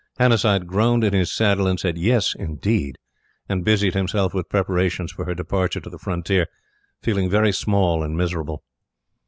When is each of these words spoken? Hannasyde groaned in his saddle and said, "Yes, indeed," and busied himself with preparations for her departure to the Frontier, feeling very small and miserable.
Hannasyde 0.17 0.65
groaned 0.65 1.03
in 1.03 1.13
his 1.13 1.31
saddle 1.31 1.67
and 1.67 1.79
said, 1.79 1.95
"Yes, 1.95 2.33
indeed," 2.33 2.97
and 3.47 3.63
busied 3.63 3.93
himself 3.93 4.33
with 4.33 4.49
preparations 4.49 5.11
for 5.11 5.25
her 5.25 5.35
departure 5.35 5.79
to 5.79 5.91
the 5.91 5.99
Frontier, 5.99 6.47
feeling 7.03 7.29
very 7.29 7.51
small 7.51 8.01
and 8.01 8.17
miserable. 8.17 8.63